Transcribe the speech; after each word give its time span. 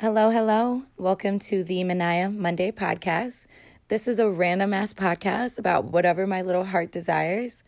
Hello, 0.00 0.30
hello. 0.30 0.84
Welcome 0.96 1.38
to 1.40 1.62
the 1.62 1.84
Manaya 1.84 2.34
Monday 2.34 2.72
podcast. 2.72 3.44
This 3.88 4.08
is 4.08 4.18
a 4.18 4.30
random 4.30 4.72
ass 4.72 4.94
podcast 4.94 5.58
about 5.58 5.92
whatever 5.92 6.26
my 6.26 6.40
little 6.40 6.64
heart 6.64 6.90
desires. 6.90 7.62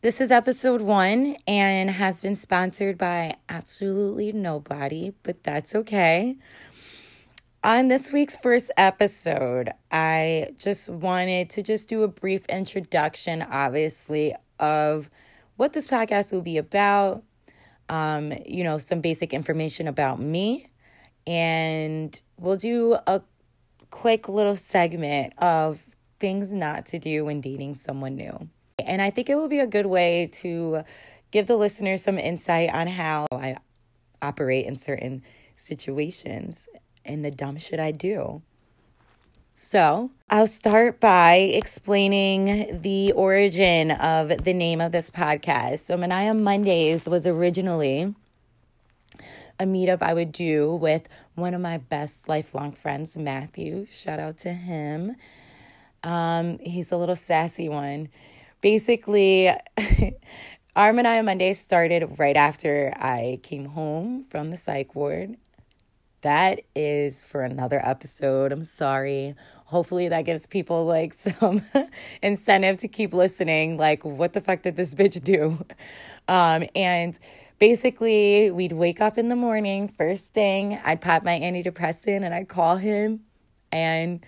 This 0.00 0.20
is 0.20 0.32
episode 0.32 0.80
one 0.80 1.36
and 1.46 1.88
has 1.88 2.20
been 2.20 2.34
sponsored 2.34 2.98
by 2.98 3.36
absolutely 3.48 4.32
nobody, 4.32 5.12
but 5.22 5.44
that's 5.44 5.72
okay. 5.76 6.36
On 7.62 7.86
this 7.86 8.10
week's 8.10 8.34
first 8.34 8.72
episode, 8.76 9.70
I 9.92 10.56
just 10.58 10.88
wanted 10.88 11.48
to 11.50 11.62
just 11.62 11.88
do 11.88 12.02
a 12.02 12.08
brief 12.08 12.44
introduction, 12.46 13.40
obviously, 13.40 14.34
of 14.58 15.08
what 15.58 15.74
this 15.74 15.86
podcast 15.86 16.32
will 16.32 16.42
be 16.42 16.58
about. 16.58 17.22
Um, 17.88 18.32
you 18.44 18.64
know, 18.64 18.78
some 18.78 19.00
basic 19.00 19.32
information 19.32 19.86
about 19.86 20.18
me 20.18 20.66
and 21.26 22.20
we'll 22.38 22.56
do 22.56 22.96
a 23.06 23.22
quick 23.90 24.28
little 24.28 24.56
segment 24.56 25.34
of 25.38 25.84
things 26.18 26.50
not 26.50 26.86
to 26.86 26.98
do 26.98 27.24
when 27.24 27.40
dating 27.40 27.74
someone 27.74 28.16
new. 28.16 28.48
And 28.78 29.02
I 29.02 29.10
think 29.10 29.28
it 29.28 29.36
will 29.36 29.48
be 29.48 29.60
a 29.60 29.66
good 29.66 29.86
way 29.86 30.28
to 30.34 30.82
give 31.30 31.46
the 31.46 31.56
listeners 31.56 32.02
some 32.02 32.18
insight 32.18 32.70
on 32.72 32.86
how 32.86 33.26
I 33.32 33.56
operate 34.20 34.66
in 34.66 34.76
certain 34.76 35.22
situations 35.56 36.68
and 37.04 37.24
the 37.24 37.30
dumb 37.30 37.56
shit 37.58 37.80
I 37.80 37.90
do. 37.90 38.42
So, 39.54 40.10
I'll 40.30 40.46
start 40.46 40.98
by 40.98 41.34
explaining 41.34 42.80
the 42.80 43.12
origin 43.12 43.90
of 43.90 44.44
the 44.44 44.54
name 44.54 44.80
of 44.80 44.92
this 44.92 45.10
podcast. 45.10 45.80
So, 45.80 45.96
Manaya 45.98 46.38
Mondays 46.38 47.06
was 47.06 47.26
originally 47.26 48.14
a 49.58 49.64
meetup 49.64 50.02
I 50.02 50.14
would 50.14 50.32
do 50.32 50.74
with 50.74 51.08
one 51.34 51.54
of 51.54 51.60
my 51.60 51.78
best 51.78 52.28
lifelong 52.28 52.72
friends, 52.72 53.16
Matthew. 53.16 53.86
Shout 53.90 54.18
out 54.18 54.38
to 54.38 54.52
him. 54.52 55.16
Um, 56.02 56.58
he's 56.58 56.92
a 56.92 56.96
little 56.96 57.16
sassy 57.16 57.68
one. 57.68 58.08
Basically, 58.60 59.50
Arm 60.76 60.98
and 60.98 61.06
I 61.06 61.18
on 61.18 61.26
Monday 61.26 61.52
started 61.52 62.18
right 62.18 62.36
after 62.36 62.92
I 62.96 63.40
came 63.42 63.66
home 63.66 64.24
from 64.24 64.50
the 64.50 64.56
psych 64.56 64.94
ward. 64.94 65.36
That 66.22 66.60
is 66.76 67.24
for 67.24 67.42
another 67.42 67.84
episode. 67.84 68.52
I'm 68.52 68.64
sorry. 68.64 69.34
Hopefully 69.64 70.08
that 70.08 70.22
gives 70.22 70.46
people 70.46 70.86
like 70.86 71.12
some 71.14 71.62
incentive 72.22 72.78
to 72.78 72.88
keep 72.88 73.12
listening. 73.12 73.76
Like, 73.76 74.04
what 74.04 74.32
the 74.32 74.40
fuck 74.40 74.62
did 74.62 74.76
this 74.76 74.94
bitch 74.94 75.22
do? 75.22 75.64
Um, 76.28 76.62
and 76.76 77.18
basically, 77.62 78.50
we'd 78.50 78.72
wake 78.72 79.00
up 79.00 79.16
in 79.16 79.28
the 79.28 79.36
morning, 79.36 79.86
first 79.86 80.32
thing, 80.32 80.80
I'd 80.84 81.00
pop 81.00 81.22
my 81.22 81.38
antidepressant 81.38 82.24
and 82.24 82.34
I'd 82.34 82.48
call 82.48 82.76
him 82.76 83.20
and 83.70 84.18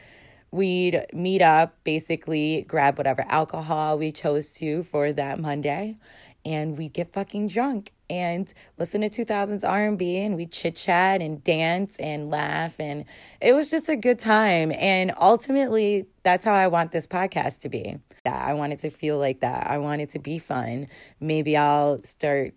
we'd 0.52 1.04
meet 1.12 1.42
up, 1.42 1.76
basically, 1.82 2.64
grab 2.68 2.96
whatever 2.96 3.24
alcohol 3.28 3.98
we 3.98 4.12
chose 4.12 4.52
to 4.52 4.84
for 4.84 5.12
that 5.12 5.40
Monday, 5.40 5.98
and 6.44 6.78
we'd 6.78 6.92
get 6.92 7.12
fucking 7.12 7.48
drunk 7.48 7.90
and 8.08 8.54
listen 8.78 9.00
to 9.00 9.10
2000s 9.10 9.68
R&B 9.68 10.16
and 10.18 10.36
we 10.36 10.46
chit 10.46 10.76
chat 10.76 11.20
and 11.20 11.42
dance 11.42 11.96
and 11.98 12.30
laugh 12.30 12.78
and 12.78 13.04
it 13.40 13.52
was 13.54 13.68
just 13.68 13.88
a 13.88 13.96
good 13.96 14.20
time 14.20 14.70
and 14.78 15.12
ultimately 15.20 16.06
that's 16.22 16.44
how 16.44 16.54
I 16.54 16.68
want 16.68 16.92
this 16.92 17.08
podcast 17.08 17.62
to 17.62 17.68
be. 17.68 17.98
That 18.24 18.46
I 18.46 18.54
want 18.54 18.72
it 18.72 18.78
to 18.80 18.90
feel 18.90 19.18
like 19.18 19.40
that. 19.40 19.66
I 19.68 19.78
want 19.78 20.02
it 20.02 20.10
to 20.10 20.20
be 20.20 20.38
fun. 20.38 20.86
Maybe 21.18 21.56
I'll 21.56 21.98
start 21.98 22.54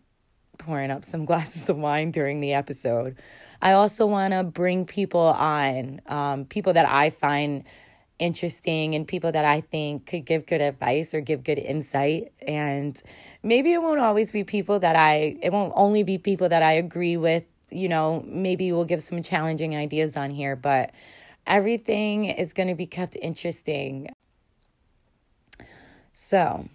pouring 0.57 0.91
up 0.91 1.05
some 1.05 1.25
glasses 1.29 1.69
of 1.69 1.77
wine 1.77 2.11
during 2.11 2.39
the 2.39 2.53
episode. 2.53 3.17
I 3.61 3.73
also 3.73 4.05
want 4.05 4.33
to 4.33 4.43
bring 4.43 4.85
people 4.85 5.21
on, 5.21 6.01
um, 6.07 6.45
people 6.45 6.73
that 6.73 6.87
I 6.87 7.09
find 7.09 7.63
interesting 8.19 8.95
and 8.95 9.07
people 9.07 9.31
that 9.31 9.45
I 9.45 9.61
think 9.61 10.07
could 10.07 10.25
give 10.25 10.45
good 10.45 10.61
advice 10.61 11.13
or 11.13 11.21
give 11.21 11.43
good 11.43 11.59
insight. 11.59 12.31
And 12.41 12.99
maybe 13.43 13.73
it 13.73 13.81
won't 13.81 13.99
always 13.99 14.31
be 14.31 14.43
people 14.43 14.79
that 14.79 14.95
I, 14.95 15.37
it 15.41 15.51
won't 15.51 15.73
only 15.75 16.03
be 16.03 16.17
people 16.17 16.49
that 16.49 16.63
I 16.63 16.73
agree 16.73 17.17
with. 17.17 17.43
You 17.69 17.89
know, 17.89 18.23
maybe 18.25 18.71
we'll 18.71 18.85
give 18.85 19.03
some 19.03 19.21
challenging 19.21 19.75
ideas 19.75 20.15
on 20.15 20.31
here, 20.31 20.55
but 20.55 20.91
everything 21.45 22.25
is 22.25 22.53
going 22.53 22.69
to 22.69 22.75
be 22.75 22.85
kept 22.85 23.15
interesting. 23.21 24.09
So, 26.13 26.69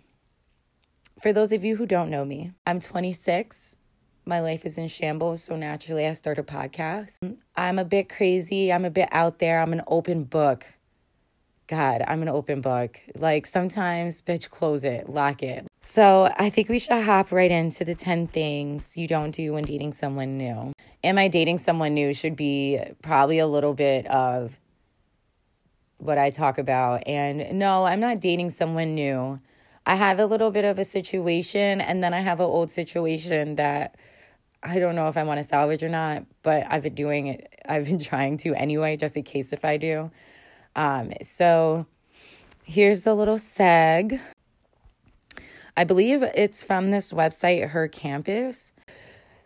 for 1.23 1.33
those 1.33 1.53
of 1.53 1.65
you 1.65 1.77
who 1.77 1.87
don't 1.87 2.11
know 2.11 2.25
me, 2.25 2.53
I'm 2.67 2.81
26. 2.81 3.77
My 4.27 4.41
life 4.41 4.67
is 4.67 4.77
in 4.77 4.89
shambles, 4.89 5.43
so 5.43 5.57
naturally 5.57 6.07
I 6.07 6.13
start 6.13 6.39
a 6.39 6.43
podcast. 6.43 7.37
I'm 7.57 7.79
a 7.79 7.85
bit 7.85 8.09
crazy, 8.09 8.73
I'm 8.73 8.85
a 8.85 8.91
bit 8.91 9.09
out 9.13 9.39
there, 9.39 9.61
I'm 9.61 9.73
an 9.73 9.83
open 9.87 10.25
book. 10.25 10.67
God, 11.69 12.03
I'm 12.07 12.23
an 12.23 12.29
open 12.29 12.61
book. 12.61 13.01
Like 13.15 13.47
sometimes, 13.47 14.21
bitch, 14.21 14.51
close 14.51 14.85
it, 14.85 15.09
lock 15.09 15.43
it. 15.43 15.67
So 15.81 16.33
I 16.37 16.51
think 16.51 16.69
we 16.69 16.79
should 16.79 17.03
hop 17.03 17.31
right 17.31 17.51
into 17.51 17.85
the 17.85 17.95
10 17.95 18.27
things 18.27 18.97
you 18.97 19.07
don't 19.07 19.31
do 19.31 19.53
when 19.53 19.63
dating 19.63 19.93
someone 19.93 20.37
new. 20.37 20.73
Am 21.05 21.19
I 21.19 21.29
dating 21.29 21.59
someone 21.59 21.95
new 21.95 22.13
should 22.13 22.37
be 22.37 22.81
probably 23.03 23.39
a 23.39 23.47
little 23.47 23.75
bit 23.75 24.07
of 24.09 24.59
what 26.03 26.19
I 26.19 26.31
talk 26.31 26.59
about. 26.59 27.07
And 27.07 27.59
no, 27.59 27.85
I'm 27.85 28.01
not 28.01 28.21
dating 28.21 28.51
someone 28.51 28.95
new. 28.95 29.41
I 29.85 29.97
have 29.97 30.19
a 30.21 30.27
little 30.27 30.51
bit 30.51 30.65
of 30.65 30.79
a 30.79 30.85
situation, 30.85 31.81
and 31.81 32.03
then 32.03 32.15
I 32.15 32.21
have 32.21 32.41
an 32.41 32.47
old 32.47 32.71
situation 32.71 33.57
that 33.57 33.97
I 34.63 34.79
don't 34.79 34.95
know 34.95 35.09
if 35.09 35.17
I 35.17 35.25
want 35.25 35.39
to 35.39 35.45
salvage 35.45 35.83
or 35.83 35.89
not, 35.89 36.25
but 36.43 36.65
I've 36.71 36.83
been 36.83 36.95
doing 36.95 37.27
it. 37.27 37.53
I've 37.69 37.87
been 37.87 37.99
trying 38.13 38.37
to 38.39 38.55
anyway, 38.55 38.97
just 38.97 39.17
in 39.17 39.25
case 39.25 39.53
if 39.53 39.65
I 39.65 39.77
do. 39.77 40.11
Um, 40.77 41.13
so 41.23 41.87
here's 42.65 43.03
the 43.03 43.15
little 43.15 43.37
seg. 43.37 44.21
I 45.77 45.85
believe 45.85 46.23
it's 46.23 46.63
from 46.63 46.91
this 46.91 47.13
website, 47.13 47.71
Her 47.71 47.89
Campus. 47.89 48.73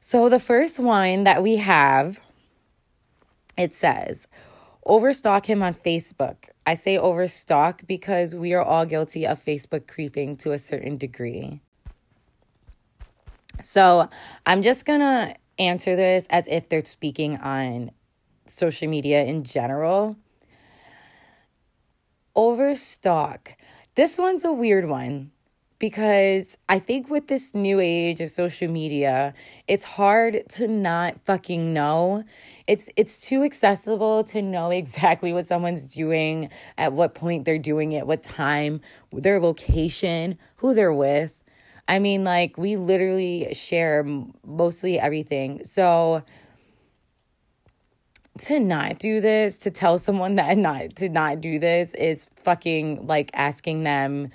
So 0.00 0.28
the 0.28 0.40
first 0.40 0.78
one 0.78 1.24
that 1.24 1.42
we 1.42 1.56
have, 1.56 2.20
it 3.56 3.74
says, 3.74 4.28
overstalk 4.86 5.46
him 5.46 5.62
on 5.62 5.74
Facebook. 5.74 6.48
I 6.64 6.74
say 6.74 6.96
overstock 6.96 7.82
because 7.86 8.34
we 8.34 8.52
are 8.54 8.62
all 8.62 8.86
guilty 8.86 9.26
of 9.26 9.44
Facebook 9.44 9.86
creeping 9.86 10.36
to 10.38 10.52
a 10.52 10.58
certain 10.58 10.96
degree. 10.96 11.60
So 13.62 14.08
I'm 14.44 14.62
just 14.62 14.84
going 14.84 15.00
to 15.00 15.34
answer 15.58 15.96
this 15.96 16.26
as 16.28 16.46
if 16.48 16.68
they're 16.68 16.84
speaking 16.84 17.36
on 17.38 17.90
social 18.46 18.88
media 18.88 19.24
in 19.24 19.44
general. 19.44 20.16
Overstock. 22.34 23.56
This 23.94 24.18
one's 24.18 24.44
a 24.44 24.52
weird 24.52 24.88
one 24.88 25.32
because 25.78 26.56
I 26.68 26.78
think 26.78 27.10
with 27.10 27.26
this 27.26 27.54
new 27.54 27.80
age 27.80 28.20
of 28.20 28.30
social 28.30 28.68
media, 28.68 29.34
it's 29.68 29.84
hard 29.84 30.42
to 30.50 30.68
not 30.68 31.20
fucking 31.24 31.72
know. 31.74 32.24
It's 32.66 32.88
it's 32.96 33.20
too 33.20 33.42
accessible 33.42 34.24
to 34.24 34.42
know 34.42 34.70
exactly 34.82 35.32
what 35.32 35.46
someone's 35.46 35.86
doing, 35.86 36.50
at 36.78 36.92
what 36.92 37.14
point 37.14 37.44
they're 37.44 37.58
doing 37.58 37.92
it, 37.92 38.06
what 38.06 38.22
time, 38.22 38.80
their 39.12 39.40
location, 39.40 40.38
who 40.56 40.74
they're 40.74 40.92
with. 40.92 41.32
I 41.88 41.98
mean, 41.98 42.24
like 42.24 42.56
we 42.56 42.76
literally 42.76 43.52
share 43.54 44.04
mostly 44.44 44.98
everything. 44.98 45.62
So 45.64 46.24
to 48.38 48.60
not 48.60 48.98
do 48.98 49.20
this, 49.20 49.58
to 49.58 49.70
tell 49.70 49.98
someone 49.98 50.34
that 50.36 50.56
not 50.56 50.96
to 50.96 51.08
not 51.08 51.40
do 51.40 51.58
this 51.58 51.94
is 51.94 52.28
fucking 52.36 53.06
like 53.06 53.30
asking 53.34 53.82
them 53.82 54.30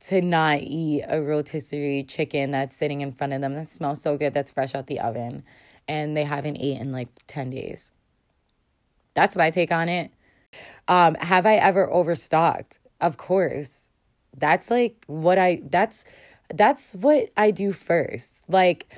to 0.00 0.22
not 0.22 0.60
eat 0.62 1.04
a 1.08 1.20
rotisserie 1.20 2.04
chicken 2.04 2.50
that's 2.52 2.76
sitting 2.76 3.02
in 3.02 3.12
front 3.12 3.32
of 3.32 3.40
them 3.40 3.54
that 3.54 3.68
smells 3.68 4.00
so 4.00 4.16
good 4.16 4.32
that's 4.32 4.50
fresh 4.50 4.74
out 4.74 4.86
the 4.86 5.00
oven 5.00 5.44
and 5.86 6.16
they 6.16 6.24
haven't 6.24 6.56
eaten 6.56 6.88
in 6.88 6.92
like 6.92 7.08
10 7.26 7.50
days. 7.50 7.92
That's 9.14 9.36
my 9.36 9.50
take 9.50 9.72
on 9.72 9.88
it. 9.88 10.10
Um, 10.88 11.14
have 11.16 11.46
I 11.46 11.56
ever 11.56 11.90
overstocked? 11.92 12.78
Of 13.00 13.16
course. 13.16 13.88
That's 14.36 14.70
like 14.70 15.04
what 15.06 15.38
I 15.38 15.60
that's 15.64 16.04
that's 16.54 16.94
what 16.94 17.30
I 17.36 17.50
do 17.50 17.72
first. 17.72 18.44
Like 18.48 18.92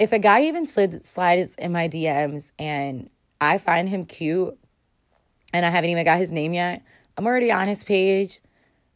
if 0.00 0.12
a 0.12 0.18
guy 0.18 0.44
even 0.44 0.66
slid 0.66 1.04
slides 1.04 1.54
in 1.56 1.72
my 1.72 1.88
DMs 1.88 2.52
and 2.58 3.10
I 3.40 3.58
find 3.58 3.88
him 3.88 4.04
cute 4.04 4.58
and 5.52 5.64
I 5.64 5.70
haven't 5.70 5.90
even 5.90 6.04
got 6.04 6.18
his 6.18 6.32
name 6.32 6.52
yet, 6.52 6.82
I'm 7.16 7.26
already 7.26 7.52
on 7.52 7.68
his 7.68 7.84
page. 7.84 8.40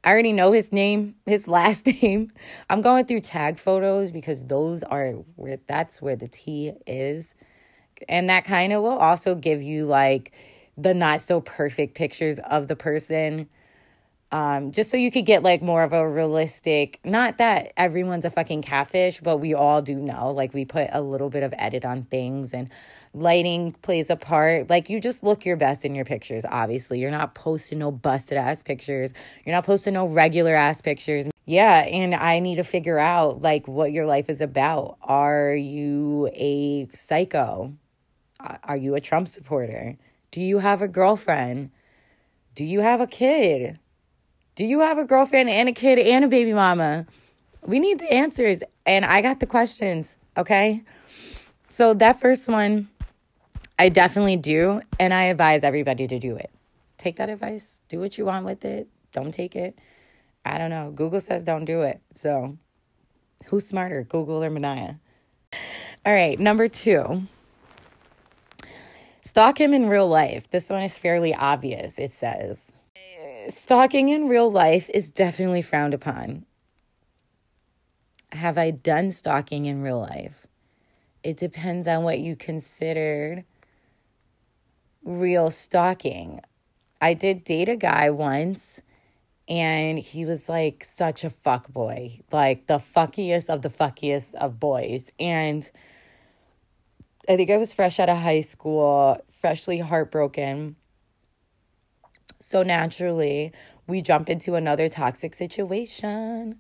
I 0.08 0.10
already 0.12 0.32
know 0.32 0.52
his 0.52 0.72
name, 0.72 1.16
his 1.26 1.46
last 1.46 1.84
name. 2.02 2.32
I'm 2.70 2.81
going 2.81 3.05
through 3.05 3.20
tag 3.20 3.58
photos 3.58 4.10
because 4.10 4.43
those 4.43 4.82
are 4.82 5.10
where 5.37 5.58
that's 5.66 6.00
where 6.00 6.16
the 6.16 6.28
T 6.28 6.72
is. 6.87 7.34
And 8.08 8.31
that 8.31 8.46
kind 8.46 8.72
of 8.72 8.82
will 8.82 8.96
also 8.96 9.34
give 9.34 9.60
you 9.60 9.84
like 9.84 10.32
the 10.78 10.94
not 10.94 11.20
so 11.20 11.43
perfect 11.43 11.94
pictures 11.94 12.38
of 12.38 12.69
the 12.69 12.75
person. 12.75 13.50
Um, 14.30 14.72
just 14.72 14.90
so 14.90 14.98
you 14.98 15.10
could 15.10 15.25
get 15.25 15.42
like 15.42 15.62
more 15.62 15.82
of 15.82 15.94
a 15.94 16.06
realistic, 16.06 17.00
not 17.02 17.38
that 17.38 17.72
everyone's 17.78 18.26
a 18.26 18.30
fucking 18.30 18.60
catfish, 18.60 19.20
but 19.20 19.38
we 19.38 19.54
all 19.54 19.80
do 19.80 19.94
know. 19.94 20.32
Like 20.32 20.52
we 20.52 20.66
put 20.66 20.88
a 20.92 21.00
little 21.00 21.30
bit 21.30 21.42
of 21.42 21.54
edit 21.56 21.86
on 21.86 22.02
things 22.04 22.52
and 22.52 22.69
lighting 23.14 23.72
plays 23.80 24.10
a 24.10 24.16
part. 24.16 24.69
Like 24.69 24.90
you 24.90 25.00
just 25.00 25.22
look 25.22 25.46
your 25.46 25.56
best 25.56 25.84
in 25.84 25.94
your 25.94 26.04
pictures, 26.04 26.44
obviously. 26.46 26.98
You're 27.00 27.10
not 27.10 27.34
posting 27.34 27.78
no 27.78 27.90
busted 27.90 28.36
ass 28.36 28.62
pictures. 28.62 29.14
You're 29.46 29.54
not 29.54 29.64
posting 29.64 29.94
no 29.94 30.04
regular 30.06 30.54
ass 30.54 30.82
pictures. 30.82 31.28
Yeah, 31.46 31.78
and 31.86 32.14
I 32.14 32.40
need 32.40 32.56
to 32.56 32.64
figure 32.64 32.98
out 32.98 33.40
like 33.40 33.66
what 33.66 33.92
your 33.92 34.04
life 34.04 34.28
is 34.28 34.42
about. 34.42 34.98
Are 35.00 35.54
you 35.54 36.28
a 36.34 36.88
psycho? 36.92 37.72
Are 38.40 38.76
you 38.76 38.94
a 38.94 39.00
Trump 39.00 39.28
supporter? 39.28 39.96
Do 40.31 40.42
you 40.42 40.58
have 40.58 40.82
a 40.82 40.88
girlfriend? 40.88 41.70
Do 42.54 42.64
you 42.66 42.81
have 42.81 43.00
a 43.00 43.06
kid? 43.06 43.78
Do 44.58 44.64
you 44.64 44.81
have 44.81 44.99
a 44.99 45.05
girlfriend 45.05 45.49
and 45.49 45.69
a 45.69 45.72
kid 45.72 46.00
and 46.00 46.25
a 46.25 46.26
baby 46.28 46.52
mama? 46.52 47.06
We 47.64 47.78
need 47.78 48.00
the 48.00 48.12
answers. 48.12 48.60
And 48.84 49.05
I 49.05 49.22
got 49.22 49.38
the 49.38 49.46
questions, 49.46 50.16
okay? 50.37 50.82
So, 51.69 51.94
that 51.94 52.19
first 52.19 52.49
one, 52.49 52.88
I 53.78 53.88
definitely 53.88 54.37
do. 54.37 54.82
And 54.99 55.14
I 55.14 55.26
advise 55.26 55.62
everybody 55.62 56.08
to 56.08 56.19
do 56.19 56.34
it. 56.34 56.50
Take 56.96 57.14
that 57.19 57.28
advice, 57.28 57.82
do 57.88 58.00
what 58.00 58.19
you 58.19 58.25
want 58.25 58.46
with 58.46 58.64
it, 58.64 58.88
don't 59.12 59.32
take 59.32 59.55
it. 59.55 59.78
I 60.44 60.58
don't 60.58 60.70
know. 60.70 60.90
Google 60.90 61.20
says 61.20 61.44
don't 61.44 61.64
do 61.64 61.82
it. 61.82 62.00
So, 62.12 62.58
who's 63.46 63.64
smarter, 63.64 64.02
Google 64.02 64.43
or 64.43 64.50
Manaya? 64.50 64.99
All 66.05 66.12
right, 66.12 66.37
number 66.37 66.66
two. 66.66 67.28
Stalk 69.20 69.60
him 69.60 69.72
in 69.72 69.88
real 69.88 70.08
life. 70.08 70.50
This 70.50 70.69
one 70.69 70.82
is 70.82 70.99
fairly 70.99 71.32
obvious, 71.32 71.96
it 71.96 72.12
says 72.12 72.72
stalking 73.48 74.08
in 74.08 74.28
real 74.28 74.50
life 74.50 74.90
is 74.92 75.10
definitely 75.10 75.62
frowned 75.62 75.94
upon. 75.94 76.44
Have 78.32 78.58
I 78.58 78.70
done 78.70 79.12
stalking 79.12 79.66
in 79.66 79.82
real 79.82 80.00
life? 80.00 80.46
It 81.22 81.36
depends 81.36 81.88
on 81.88 82.02
what 82.02 82.18
you 82.20 82.36
considered 82.36 83.44
real 85.02 85.50
stalking. 85.50 86.40
I 87.00 87.14
did 87.14 87.44
date 87.44 87.68
a 87.68 87.76
guy 87.76 88.10
once 88.10 88.80
and 89.48 89.98
he 89.98 90.26
was 90.26 90.48
like 90.48 90.84
such 90.84 91.24
a 91.24 91.30
fuck 91.30 91.68
boy, 91.68 92.20
like 92.30 92.66
the 92.66 92.78
fuckiest 92.78 93.48
of 93.48 93.62
the 93.62 93.70
fuckiest 93.70 94.34
of 94.34 94.60
boys. 94.60 95.10
And 95.18 95.68
I 97.28 97.36
think 97.36 97.50
I 97.50 97.56
was 97.56 97.72
fresh 97.72 97.98
out 97.98 98.10
of 98.10 98.18
high 98.18 98.42
school, 98.42 99.18
freshly 99.32 99.78
heartbroken. 99.78 100.76
So 102.40 102.62
naturally, 102.62 103.52
we 103.87 104.00
jump 104.00 104.29
into 104.29 104.55
another 104.55 104.88
toxic 104.88 105.35
situation 105.35 106.58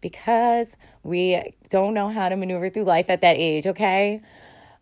because 0.00 0.76
we 1.02 1.52
don't 1.68 1.94
know 1.94 2.08
how 2.08 2.28
to 2.28 2.36
maneuver 2.36 2.70
through 2.70 2.84
life 2.84 3.10
at 3.10 3.22
that 3.22 3.36
age, 3.36 3.66
okay? 3.66 4.20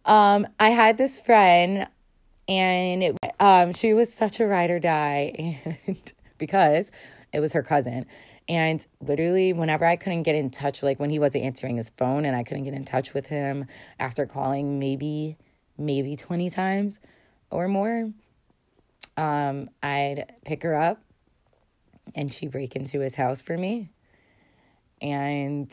Um, 0.05 0.47
I 0.61 0.71
had 0.71 0.99
this 0.99 1.19
friend 1.19 1.87
and 2.47 3.03
it, 3.03 3.17
um, 3.41 3.73
she 3.73 3.95
was 3.95 4.13
such 4.13 4.39
a 4.39 4.47
ride 4.47 4.71
or 4.71 4.79
die 4.79 5.57
and 5.87 6.13
because 6.39 6.91
it 7.33 7.41
was 7.41 7.53
her 7.53 7.63
cousin. 7.63 8.07
And 8.47 8.87
literally, 9.01 9.55
whenever 9.55 9.87
I 9.87 9.97
couldn't 9.97 10.25
get 10.25 10.35
in 10.35 10.51
touch, 10.51 10.83
like 10.83 11.01
when 11.01 11.09
he 11.09 11.19
wasn't 11.19 11.45
answering 11.45 11.79
his 11.79 11.89
phone 11.91 12.27
and 12.27 12.37
I 12.37 12.43
couldn't 12.43 12.65
get 12.65 12.75
in 12.75 12.85
touch 12.85 13.15
with 13.15 13.27
him 13.27 13.67
after 13.99 14.27
calling 14.27 14.79
maybe, 14.79 15.39
maybe 15.79 16.17
20 16.17 16.51
times 16.51 17.01
or 17.51 17.67
more, 17.67 18.11
um, 19.17 19.71
I'd 19.83 20.33
pick 20.45 20.63
her 20.63 20.75
up 20.75 21.01
and 22.15 22.33
she'd 22.33 22.51
break 22.51 22.77
into 22.77 23.01
his 23.01 23.15
house 23.15 23.41
for 23.41 23.57
me. 23.57 23.91
And 25.01 25.73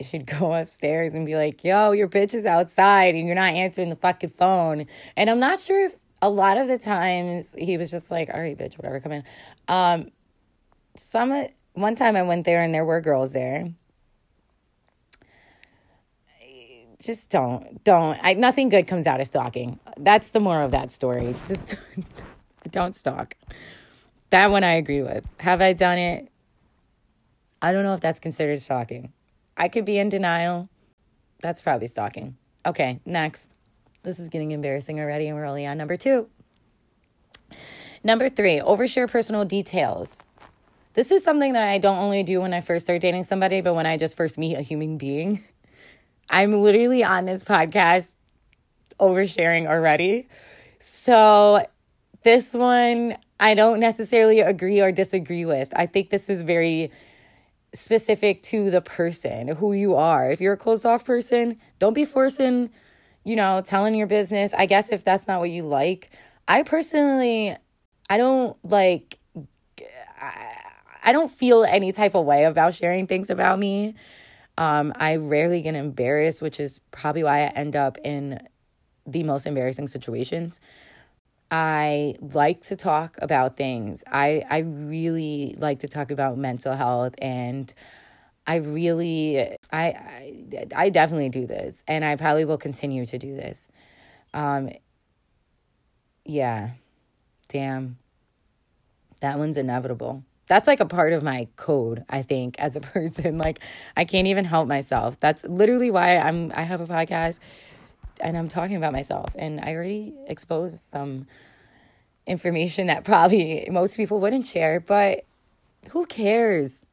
she'd 0.00 0.26
go 0.38 0.54
upstairs 0.54 1.14
and 1.14 1.26
be 1.26 1.36
like, 1.36 1.64
yo, 1.64 1.92
your 1.92 2.08
bitch 2.08 2.34
is 2.34 2.44
outside 2.44 3.14
and 3.14 3.26
you're 3.26 3.34
not 3.34 3.54
answering 3.54 3.90
the 3.90 3.96
fucking 3.96 4.30
phone. 4.36 4.86
And 5.16 5.30
I'm 5.30 5.40
not 5.40 5.60
sure 5.60 5.86
if 5.86 5.96
a 6.20 6.28
lot 6.28 6.58
of 6.58 6.68
the 6.68 6.78
times 6.78 7.54
he 7.58 7.76
was 7.76 7.90
just 7.90 8.10
like, 8.10 8.30
all 8.32 8.40
right, 8.40 8.56
bitch, 8.56 8.76
whatever, 8.76 9.00
come 9.00 9.12
in. 9.12 9.24
Um, 9.68 10.10
some, 10.96 11.46
one 11.74 11.94
time 11.94 12.16
I 12.16 12.22
went 12.22 12.44
there 12.44 12.62
and 12.62 12.74
there 12.74 12.84
were 12.84 13.00
girls 13.00 13.32
there. 13.32 13.72
Just 17.00 17.30
don't, 17.30 17.84
don't. 17.84 18.18
I, 18.20 18.34
nothing 18.34 18.70
good 18.70 18.88
comes 18.88 19.06
out 19.06 19.20
of 19.20 19.26
stalking. 19.28 19.78
That's 19.98 20.32
the 20.32 20.40
moral 20.40 20.64
of 20.64 20.72
that 20.72 20.90
story. 20.90 21.36
Just 21.46 21.76
don't 22.70 22.94
stalk. 22.94 23.34
That 24.30 24.50
one 24.50 24.64
I 24.64 24.74
agree 24.74 25.02
with. 25.02 25.24
Have 25.38 25.60
I 25.60 25.72
done 25.72 25.98
it? 25.98 26.30
I 27.60 27.72
don't 27.72 27.82
know 27.82 27.94
if 27.94 28.00
that's 28.00 28.20
considered 28.20 28.60
stalking. 28.62 29.12
I 29.56 29.68
could 29.68 29.84
be 29.84 29.98
in 29.98 30.08
denial. 30.08 30.68
That's 31.40 31.60
probably 31.60 31.86
stalking. 31.86 32.36
Okay, 32.64 33.00
next. 33.04 33.54
This 34.02 34.18
is 34.18 34.28
getting 34.28 34.52
embarrassing 34.52 35.00
already, 35.00 35.26
and 35.26 35.36
we're 35.36 35.46
only 35.46 35.66
on 35.66 35.78
number 35.78 35.96
two. 35.96 36.28
Number 38.04 38.28
three, 38.28 38.60
overshare 38.60 39.10
personal 39.10 39.44
details. 39.44 40.22
This 40.94 41.10
is 41.10 41.24
something 41.24 41.52
that 41.52 41.68
I 41.68 41.78
don't 41.78 41.98
only 41.98 42.22
do 42.22 42.40
when 42.40 42.54
I 42.54 42.60
first 42.60 42.86
start 42.86 43.00
dating 43.00 43.24
somebody, 43.24 43.60
but 43.60 43.74
when 43.74 43.86
I 43.86 43.96
just 43.96 44.16
first 44.16 44.38
meet 44.38 44.56
a 44.56 44.62
human 44.62 44.98
being. 44.98 45.42
I'm 46.30 46.52
literally 46.62 47.02
on 47.02 47.24
this 47.24 47.42
podcast 47.42 48.14
oversharing 49.00 49.66
already. 49.66 50.28
So 50.80 51.64
this 52.28 52.52
one, 52.52 53.16
I 53.40 53.54
don't 53.54 53.80
necessarily 53.80 54.40
agree 54.40 54.82
or 54.82 54.92
disagree 54.92 55.46
with. 55.46 55.70
I 55.74 55.86
think 55.86 56.10
this 56.10 56.28
is 56.28 56.42
very 56.42 56.92
specific 57.72 58.42
to 58.42 58.70
the 58.70 58.82
person, 58.82 59.48
who 59.48 59.72
you 59.72 59.94
are. 59.94 60.30
If 60.30 60.38
you're 60.38 60.52
a 60.52 60.56
closed 60.58 60.84
off 60.84 61.06
person, 61.06 61.58
don't 61.78 61.94
be 61.94 62.04
forcing, 62.04 62.68
you 63.24 63.34
know, 63.34 63.62
telling 63.64 63.94
your 63.94 64.06
business. 64.06 64.52
I 64.52 64.66
guess 64.66 64.90
if 64.90 65.04
that's 65.04 65.26
not 65.26 65.40
what 65.40 65.48
you 65.48 65.62
like. 65.62 66.10
I 66.46 66.64
personally, 66.64 67.56
I 68.10 68.18
don't 68.18 68.62
like, 68.62 69.18
I 70.20 71.12
don't 71.12 71.30
feel 71.30 71.64
any 71.64 71.92
type 71.92 72.14
of 72.14 72.26
way 72.26 72.44
about 72.44 72.74
sharing 72.74 73.06
things 73.06 73.30
about 73.30 73.58
me. 73.58 73.94
Um, 74.58 74.92
I 74.96 75.16
rarely 75.16 75.62
get 75.62 75.74
embarrassed, 75.74 76.42
which 76.42 76.60
is 76.60 76.78
probably 76.90 77.22
why 77.22 77.44
I 77.44 77.46
end 77.46 77.74
up 77.74 77.96
in 78.04 78.46
the 79.06 79.22
most 79.22 79.46
embarrassing 79.46 79.88
situations. 79.88 80.60
I 81.50 82.14
like 82.20 82.62
to 82.64 82.76
talk 82.76 83.16
about 83.20 83.56
things. 83.56 84.04
I 84.06 84.42
I 84.50 84.58
really 84.58 85.54
like 85.58 85.80
to 85.80 85.88
talk 85.88 86.10
about 86.10 86.36
mental 86.36 86.74
health 86.74 87.14
and 87.18 87.72
I 88.46 88.56
really 88.56 89.40
I 89.40 89.56
I, 89.72 90.66
I 90.76 90.88
definitely 90.90 91.30
do 91.30 91.46
this 91.46 91.82
and 91.88 92.04
I 92.04 92.16
probably 92.16 92.44
will 92.44 92.58
continue 92.58 93.06
to 93.06 93.18
do 93.18 93.34
this. 93.34 93.68
Um 94.34 94.70
yeah. 96.26 96.70
Damn. 97.48 97.98
That 99.22 99.38
one's 99.38 99.56
inevitable. 99.56 100.24
That's 100.48 100.66
like 100.68 100.80
a 100.80 100.86
part 100.86 101.12
of 101.12 101.22
my 101.22 101.48
code, 101.56 102.04
I 102.08 102.22
think, 102.22 102.58
as 102.58 102.76
a 102.76 102.80
person. 102.94 103.38
Like 103.38 103.60
I 103.96 104.04
can't 104.04 104.26
even 104.26 104.44
help 104.44 104.68
myself. 104.68 105.18
That's 105.18 105.44
literally 105.44 105.90
why 105.90 106.18
I'm 106.18 106.52
I 106.54 106.62
have 106.62 106.82
a 106.82 106.86
podcast 106.86 107.38
and 108.20 108.36
I'm 108.36 108.48
talking 108.48 108.76
about 108.76 108.92
myself. 108.92 109.34
And 109.36 109.60
I 109.60 109.74
already 109.74 110.14
exposed 110.26 110.80
some 110.80 111.26
information 112.26 112.88
that 112.88 113.04
probably 113.04 113.66
most 113.70 113.96
people 113.96 114.20
wouldn't 114.20 114.46
share, 114.46 114.80
but 114.80 115.24
who 115.90 116.06
cares? 116.06 116.84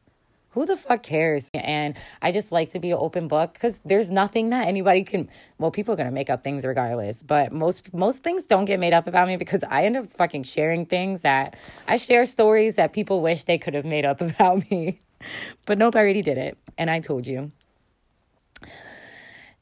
Who 0.52 0.66
the 0.66 0.78
fuck 0.78 1.04
cares? 1.04 1.52
And 1.54 1.96
I 2.22 2.32
just 2.32 2.50
like 2.54 2.70
to 2.70 2.80
be 2.80 2.92
an 2.92 2.98
open 2.98 3.28
book 3.28 3.54
because 3.54 3.82
there's 3.84 4.10
nothing 4.10 4.52
that 4.52 4.68
anybody 4.68 5.04
can. 5.04 5.30
Well, 5.58 5.70
people 5.70 5.94
are 5.94 5.98
gonna 5.98 6.12
make 6.12 6.30
up 6.30 6.46
things 6.46 6.66
regardless, 6.66 7.24
but 7.24 7.52
most 7.52 7.94
most 7.94 8.24
things 8.24 8.46
don't 8.46 8.64
get 8.64 8.80
made 8.80 8.94
up 8.94 9.06
about 9.06 9.28
me 9.28 9.36
because 9.36 9.66
I 9.70 9.84
end 9.84 9.98
up 9.98 10.10
fucking 10.14 10.44
sharing 10.44 10.86
things 10.86 11.24
that 11.24 11.58
I 11.90 11.98
share 11.98 12.26
stories 12.26 12.78
that 12.78 12.94
people 12.94 13.22
wish 13.22 13.44
they 13.44 13.58
could 13.58 13.74
have 13.74 13.84
made 13.84 14.06
up 14.06 14.22
about 14.30 14.70
me, 14.72 15.02
but 15.66 15.78
nope, 15.78 15.98
I 15.98 16.00
already 16.00 16.22
did 16.22 16.38
it, 16.38 16.58
and 16.78 16.90
I 16.90 17.02
told 17.02 17.28
you. 17.28 17.52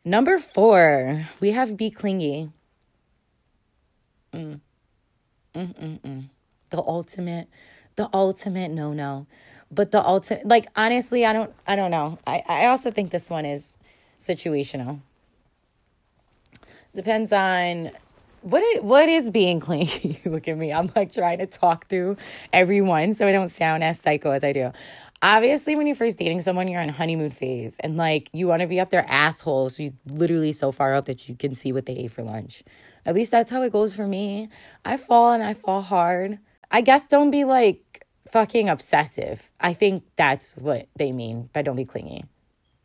Number 0.05 0.37
four, 0.37 1.27
we 1.39 1.51
have 1.51 1.77
be 1.77 1.89
clingy. 1.89 2.49
Mm. 4.33 4.59
Mm-mm-mm. 5.55 6.25
The 6.71 6.77
ultimate, 6.77 7.47
the 7.95 8.09
ultimate 8.13 8.71
no 8.71 8.91
no. 8.91 9.27
But 9.71 9.91
the 9.91 10.05
ultimate, 10.05 10.45
like 10.45 10.67
honestly, 10.75 11.25
I 11.25 11.33
don't, 11.33 11.53
I 11.65 11.75
don't 11.75 11.91
know. 11.91 12.19
I, 12.27 12.43
I 12.47 12.65
also 12.65 12.91
think 12.91 13.11
this 13.11 13.29
one 13.29 13.45
is 13.45 13.77
situational. 14.19 14.99
Depends 16.95 17.31
on 17.31 17.91
what 18.41 18.61
it, 18.61 18.83
what 18.83 19.07
is 19.07 19.29
being 19.29 19.59
clingy? 19.59 20.19
Look 20.25 20.47
at 20.47 20.57
me. 20.57 20.73
I'm 20.73 20.91
like 20.95 21.13
trying 21.13 21.39
to 21.39 21.47
talk 21.47 21.87
through 21.87 22.17
everyone 22.51 23.13
so 23.13 23.27
I 23.27 23.31
don't 23.31 23.49
sound 23.49 23.83
as 23.83 23.99
psycho 23.99 24.31
as 24.31 24.43
I 24.43 24.51
do 24.51 24.73
obviously 25.23 25.75
when 25.75 25.87
you're 25.87 25.95
first 25.95 26.19
dating 26.19 26.41
someone 26.41 26.67
you're 26.67 26.81
in 26.81 26.89
honeymoon 26.89 27.31
phase 27.31 27.77
and 27.79 27.97
like 27.97 28.29
you 28.33 28.45
want 28.47 28.61
to 28.61 28.67
be 28.67 28.79
up 28.79 28.91
their 28.91 29.09
asshole 29.09 29.69
so 29.69 29.81
you 29.81 29.93
literally 30.05 30.51
so 30.51 30.71
far 30.71 30.93
out 30.93 31.05
that 31.05 31.27
you 31.27 31.35
can 31.35 31.55
see 31.55 31.71
what 31.71 31.87
they 31.87 31.93
ate 31.93 32.11
for 32.11 32.21
lunch 32.21 32.63
at 33.05 33.15
least 33.15 33.31
that's 33.31 33.49
how 33.49 33.63
it 33.63 33.71
goes 33.71 33.95
for 33.95 34.05
me 34.05 34.47
i 34.85 34.97
fall 34.97 35.33
and 35.33 35.41
i 35.41 35.55
fall 35.55 35.81
hard 35.81 36.37
i 36.69 36.81
guess 36.81 37.07
don't 37.07 37.31
be 37.31 37.43
like 37.43 37.93
fucking 38.33 38.67
obsessive. 38.67 39.47
I 39.59 39.73
think 39.73 40.03
that's 40.15 40.57
what 40.57 40.87
they 40.95 41.11
mean 41.11 41.51
by 41.53 41.61
don't 41.61 41.75
be 41.75 41.85
clingy. 41.85 42.25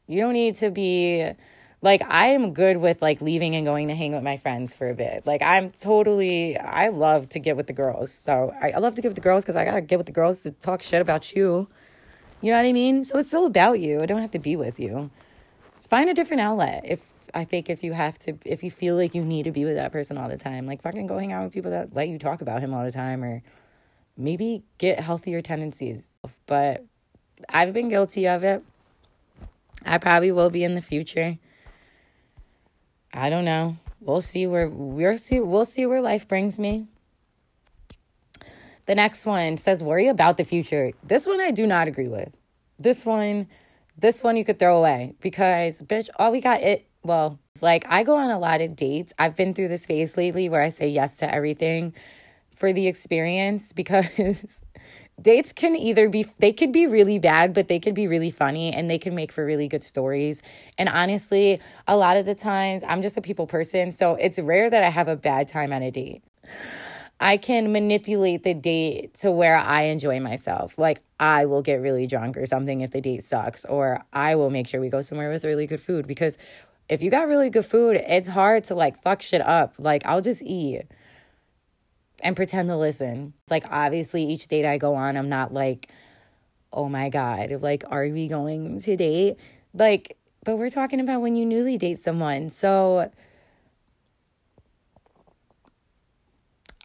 You 0.06 0.20
don't 0.20 0.34
need 0.34 0.56
to 0.56 0.70
be 0.70 1.32
like 1.80 2.02
I 2.06 2.28
am 2.28 2.52
good 2.52 2.76
with 2.76 3.00
like 3.00 3.22
leaving 3.22 3.56
and 3.56 3.64
going 3.64 3.88
to 3.88 3.94
hang 3.94 4.12
with 4.12 4.22
my 4.22 4.36
friends 4.36 4.74
for 4.74 4.90
a 4.90 4.94
bit. 4.94 5.26
Like 5.26 5.40
I'm 5.40 5.70
totally 5.70 6.58
I 6.58 6.88
love 6.88 7.30
to 7.30 7.38
get 7.38 7.56
with 7.56 7.66
the 7.66 7.72
girls. 7.72 8.12
So 8.12 8.52
I, 8.60 8.72
I 8.72 8.78
love 8.78 8.94
to 8.96 9.02
get 9.02 9.08
with 9.08 9.16
the 9.16 9.22
girls 9.22 9.42
because 9.42 9.56
I 9.56 9.64
gotta 9.64 9.80
get 9.80 9.96
with 9.96 10.06
the 10.06 10.12
girls 10.12 10.40
to 10.40 10.50
talk 10.50 10.82
shit 10.82 11.00
about 11.00 11.34
you. 11.34 11.66
You 12.40 12.52
know 12.52 12.58
what 12.58 12.66
I 12.66 12.72
mean? 12.72 13.04
So 13.04 13.18
it's 13.18 13.28
still 13.28 13.46
about 13.46 13.80
you. 13.80 14.00
I 14.00 14.06
don't 14.06 14.20
have 14.20 14.30
to 14.32 14.38
be 14.38 14.56
with 14.56 14.78
you. 14.78 15.10
Find 15.88 16.08
a 16.08 16.14
different 16.14 16.40
outlet. 16.40 16.84
If 16.84 17.00
I 17.34 17.44
think 17.44 17.68
if 17.68 17.82
you 17.82 17.92
have 17.92 18.18
to 18.20 18.38
if 18.44 18.62
you 18.62 18.70
feel 18.70 18.96
like 18.96 19.14
you 19.14 19.24
need 19.24 19.44
to 19.44 19.50
be 19.50 19.64
with 19.64 19.76
that 19.76 19.92
person 19.92 20.18
all 20.18 20.28
the 20.28 20.36
time, 20.36 20.66
like 20.66 20.82
fucking 20.82 21.06
go 21.06 21.18
hang 21.18 21.32
out 21.32 21.44
with 21.44 21.52
people 21.52 21.70
that 21.70 21.94
let 21.94 22.08
you 22.08 22.18
talk 22.18 22.40
about 22.40 22.60
him 22.60 22.72
all 22.72 22.84
the 22.84 22.92
time 22.92 23.24
or 23.24 23.42
maybe 24.16 24.62
get 24.78 25.00
healthier 25.00 25.42
tendencies. 25.42 26.08
But 26.46 26.84
I've 27.48 27.72
been 27.72 27.88
guilty 27.88 28.26
of 28.26 28.44
it. 28.44 28.62
I 29.84 29.98
probably 29.98 30.32
will 30.32 30.50
be 30.50 30.64
in 30.64 30.74
the 30.74 30.82
future. 30.82 31.38
I 33.12 33.30
don't 33.30 33.44
know. 33.44 33.76
We'll 34.00 34.20
see 34.20 34.46
where 34.46 34.68
we'll 34.68 35.18
see 35.18 35.40
we'll 35.40 35.64
see 35.64 35.86
where 35.86 36.00
life 36.00 36.28
brings 36.28 36.58
me. 36.58 36.86
The 38.88 38.94
next 38.94 39.26
one 39.26 39.58
says 39.58 39.82
worry 39.82 40.08
about 40.08 40.38
the 40.38 40.44
future. 40.44 40.92
This 41.04 41.26
one 41.26 41.42
I 41.42 41.50
do 41.50 41.66
not 41.66 41.88
agree 41.88 42.08
with. 42.08 42.34
This 42.78 43.04
one 43.04 43.46
this 43.98 44.22
one 44.22 44.34
you 44.38 44.46
could 44.46 44.58
throw 44.58 44.78
away 44.78 45.12
because 45.20 45.82
bitch 45.82 46.08
all 46.16 46.32
we 46.32 46.40
got 46.40 46.62
it 46.62 46.88
well, 47.02 47.38
it's 47.52 47.62
like 47.62 47.84
I 47.86 48.02
go 48.02 48.16
on 48.16 48.30
a 48.30 48.38
lot 48.38 48.62
of 48.62 48.74
dates. 48.76 49.12
I've 49.18 49.36
been 49.36 49.52
through 49.52 49.68
this 49.68 49.84
phase 49.84 50.16
lately 50.16 50.48
where 50.48 50.62
I 50.62 50.70
say 50.70 50.88
yes 50.88 51.16
to 51.16 51.32
everything 51.32 51.92
for 52.56 52.72
the 52.72 52.86
experience 52.86 53.72
because 53.74 54.62
dates 55.20 55.52
can 55.52 55.76
either 55.76 56.08
be 56.08 56.26
they 56.38 56.54
could 56.54 56.72
be 56.72 56.86
really 56.86 57.18
bad 57.18 57.52
but 57.52 57.68
they 57.68 57.78
could 57.78 57.94
be 57.94 58.06
really 58.06 58.30
funny 58.30 58.72
and 58.72 58.90
they 58.90 58.98
can 58.98 59.14
make 59.14 59.32
for 59.32 59.44
really 59.44 59.68
good 59.68 59.84
stories 59.84 60.40
and 60.78 60.88
honestly 60.88 61.60
a 61.86 61.96
lot 61.96 62.16
of 62.16 62.24
the 62.24 62.36
times 62.36 62.84
i'm 62.86 63.02
just 63.02 63.16
a 63.16 63.20
people 63.20 63.44
person 63.44 63.90
so 63.90 64.14
it's 64.14 64.38
rare 64.38 64.70
that 64.70 64.84
i 64.84 64.88
have 64.88 65.08
a 65.08 65.16
bad 65.16 65.48
time 65.48 65.72
on 65.72 65.82
a 65.82 65.90
date 65.90 66.22
i 67.20 67.36
can 67.36 67.72
manipulate 67.72 68.42
the 68.42 68.54
date 68.54 69.14
to 69.14 69.30
where 69.30 69.56
i 69.56 69.82
enjoy 69.82 70.20
myself 70.20 70.78
like 70.78 71.00
i 71.18 71.44
will 71.44 71.62
get 71.62 71.76
really 71.76 72.06
drunk 72.06 72.36
or 72.36 72.46
something 72.46 72.80
if 72.80 72.90
the 72.90 73.00
date 73.00 73.24
sucks 73.24 73.64
or 73.66 74.04
i 74.12 74.34
will 74.34 74.50
make 74.50 74.66
sure 74.66 74.80
we 74.80 74.88
go 74.88 75.00
somewhere 75.00 75.30
with 75.30 75.44
really 75.44 75.66
good 75.66 75.80
food 75.80 76.06
because 76.06 76.38
if 76.88 77.02
you 77.02 77.10
got 77.10 77.28
really 77.28 77.50
good 77.50 77.66
food 77.66 77.96
it's 77.96 78.28
hard 78.28 78.64
to 78.64 78.74
like 78.74 79.00
fuck 79.02 79.20
shit 79.22 79.40
up 79.40 79.74
like 79.78 80.02
i'll 80.06 80.20
just 80.20 80.42
eat 80.42 80.82
and 82.20 82.36
pretend 82.36 82.68
to 82.68 82.76
listen. 82.76 83.32
It's 83.42 83.50
like 83.50 83.64
obviously 83.70 84.24
each 84.24 84.48
date 84.48 84.66
I 84.66 84.78
go 84.78 84.94
on, 84.94 85.16
I'm 85.16 85.28
not 85.28 85.52
like, 85.52 85.90
oh 86.72 86.88
my 86.88 87.08
God, 87.08 87.50
like, 87.62 87.84
are 87.88 88.08
we 88.08 88.28
going 88.28 88.80
to 88.80 88.96
date? 88.96 89.36
Like, 89.74 90.16
but 90.44 90.56
we're 90.56 90.70
talking 90.70 91.00
about 91.00 91.20
when 91.20 91.36
you 91.36 91.44
newly 91.44 91.78
date 91.78 91.98
someone. 91.98 92.50
So 92.50 93.10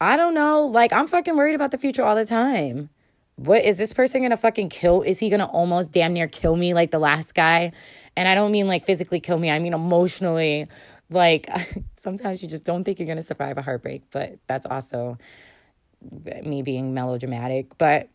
I 0.04 0.18
don't 0.18 0.34
know. 0.34 0.66
Like, 0.66 0.92
I'm 0.92 1.08
fucking 1.08 1.36
worried 1.36 1.56
about 1.56 1.72
the 1.72 1.78
future 1.78 2.04
all 2.04 2.16
the 2.16 2.26
time. 2.26 2.90
What 3.36 3.64
is 3.66 3.78
this 3.78 3.94
person 3.94 4.22
gonna 4.22 4.38
fucking 4.38 4.70
kill? 4.70 5.02
Is 5.02 5.18
he 5.18 5.30
gonna 5.30 5.46
almost 5.46 5.92
damn 5.92 6.14
near 6.14 6.28
kill 6.28 6.56
me 6.56 6.74
like 6.74 6.92
the 6.92 7.00
last 7.00 7.34
guy? 7.34 7.72
And 8.16 8.28
I 8.28 8.36
don't 8.36 8.52
mean 8.52 8.68
like 8.68 8.86
physically 8.86 9.20
kill 9.20 9.40
me, 9.40 9.50
I 9.50 9.58
mean 9.58 9.74
emotionally 9.74 10.68
like 11.10 11.50
sometimes 11.96 12.42
you 12.42 12.50
just 12.50 12.64
don't 12.64 12.84
think 12.84 13.00
you're 13.00 13.16
to 13.16 13.22
survive 13.22 13.58
a 13.58 13.62
heartbreak, 13.62 14.04
but 14.12 14.38
that's 14.48 14.66
also 14.66 15.18
me 16.44 16.62
being 16.62 16.94
melodramatic. 16.94 17.78
But 17.78 18.10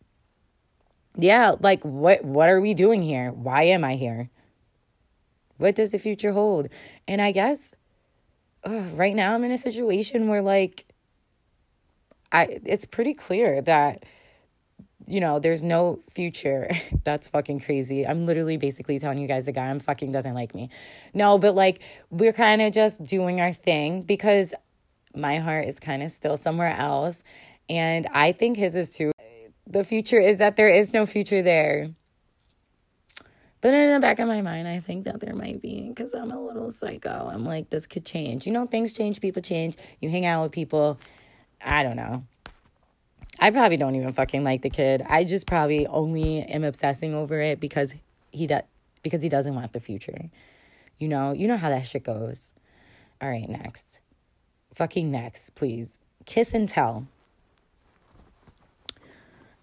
yeah, 1.17 1.55
like 1.59 1.83
what 1.83 2.23
what 2.23 2.49
are 2.49 2.61
we 2.61 2.73
doing 2.73 3.01
here? 3.01 3.31
Why 3.31 3.63
am 3.63 3.83
I 3.83 3.95
here? 3.95 4.29
What 5.57 5.75
does 5.75 5.91
the 5.91 5.99
future 5.99 6.31
hold? 6.33 6.69
And 7.07 7.21
I 7.21 7.31
guess 7.31 7.73
uh, 8.63 8.83
right 8.93 9.15
now 9.15 9.33
I'm 9.33 9.43
in 9.43 9.51
a 9.51 9.57
situation 9.57 10.27
where 10.27 10.41
like 10.41 10.85
I 12.31 12.59
it's 12.65 12.85
pretty 12.85 13.13
clear 13.13 13.61
that 13.63 14.03
you 15.09 15.19
know, 15.19 15.39
there's 15.39 15.63
no 15.63 15.99
future. 16.11 16.69
That's 17.03 17.27
fucking 17.29 17.61
crazy. 17.61 18.05
I'm 18.05 18.27
literally 18.27 18.57
basically 18.57 18.99
telling 18.99 19.17
you 19.17 19.27
guys 19.27 19.47
the 19.47 19.51
guy 19.51 19.67
I'm 19.67 19.79
fucking 19.79 20.11
doesn't 20.11 20.35
like 20.35 20.53
me. 20.53 20.69
No, 21.15 21.39
but 21.39 21.55
like 21.55 21.81
we're 22.11 22.33
kind 22.33 22.61
of 22.61 22.71
just 22.71 23.03
doing 23.03 23.41
our 23.41 23.51
thing 23.51 24.03
because 24.03 24.53
my 25.15 25.37
heart 25.37 25.67
is 25.67 25.79
kind 25.79 26.03
of 26.03 26.11
still 26.11 26.37
somewhere 26.37 26.75
else. 26.77 27.23
And 27.67 28.07
I 28.13 28.31
think 28.31 28.57
his 28.57 28.75
is 28.75 28.91
too. 28.91 29.11
The 29.65 29.83
future 29.83 30.19
is 30.19 30.37
that 30.37 30.55
there 30.55 30.69
is 30.69 30.93
no 30.93 31.05
future 31.07 31.41
there. 31.41 31.89
But 33.61 33.73
in 33.73 33.93
the 33.93 33.99
back 33.99 34.19
of 34.19 34.27
my 34.27 34.41
mind, 34.41 34.67
I 34.67 34.79
think 34.79 35.03
that 35.05 35.19
there 35.19 35.35
might 35.35 35.61
be 35.61 35.89
because 35.89 36.13
I'm 36.13 36.31
a 36.31 36.39
little 36.39 36.71
psycho. 36.71 37.29
I'm 37.31 37.45
like, 37.45 37.69
this 37.69 37.87
could 37.87 38.05
change. 38.05 38.47
You 38.47 38.53
know, 38.53 38.65
things 38.67 38.93
change, 38.93 39.19
people 39.19 39.41
change. 39.41 39.75
You 39.99 40.09
hang 40.09 40.25
out 40.25 40.43
with 40.43 40.51
people. 40.51 40.99
I 41.61 41.83
don't 41.83 41.95
know. 41.95 42.23
I 43.39 43.51
probably 43.51 43.77
don't 43.77 43.95
even 43.95 44.13
fucking 44.13 44.43
like 44.43 44.61
the 44.61 44.69
kid. 44.69 45.01
I 45.07 45.23
just 45.23 45.47
probably 45.47 45.87
only 45.87 46.39
am 46.39 46.63
obsessing 46.63 47.13
over 47.13 47.39
it 47.39 47.59
because 47.59 47.93
he 48.31 48.47
does 48.47 48.63
because 49.01 49.21
he 49.21 49.29
doesn't 49.29 49.55
want 49.55 49.71
the 49.71 49.79
future. 49.79 50.29
You 50.97 51.07
know, 51.07 51.31
you 51.31 51.47
know 51.47 51.55
how 51.55 51.69
that 51.69 51.87
shit 51.87 52.03
goes. 52.03 52.51
All 53.21 53.29
right, 53.29 53.47
next. 53.47 53.99
Fucking 54.73 55.09
next, 55.09 55.55
please. 55.55 55.97
Kiss 56.25 56.53
and 56.53 56.67
tell. 56.67 57.07